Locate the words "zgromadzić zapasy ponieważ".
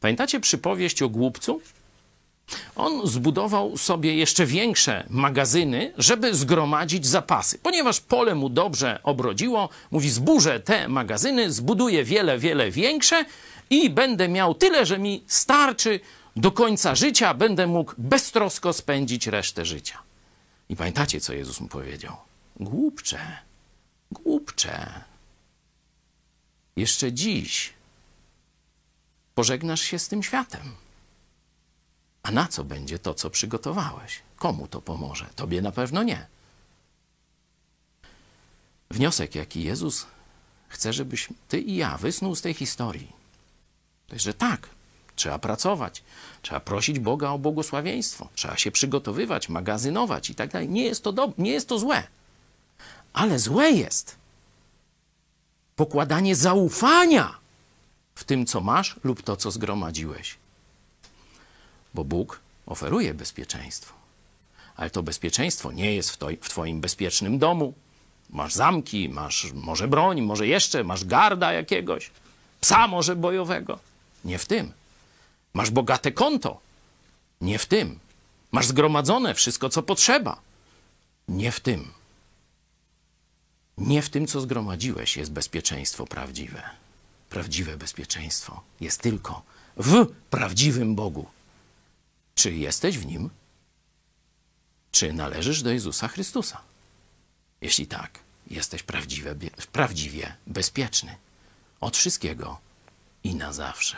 6.34-8.00